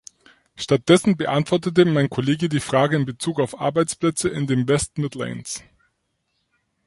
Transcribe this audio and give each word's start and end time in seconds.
Stattdessen 0.55 1.15
beantwortete 1.15 1.85
mein 1.85 2.09
Kollege 2.09 2.49
die 2.49 2.59
Frage 2.59 2.95
in 2.95 3.05
Bezug 3.05 3.39
auf 3.39 3.61
Arbeitsplätze 3.61 4.29
in 4.29 4.47
den 4.47 4.67
West 4.67 4.97
Midlands. 4.97 5.63